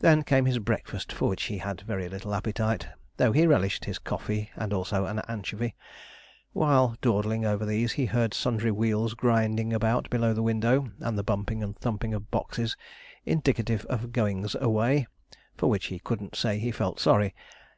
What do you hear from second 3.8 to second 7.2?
his coffee, and also an anchovy. While